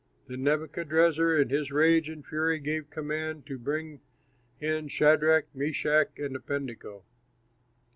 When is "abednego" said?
6.35-7.03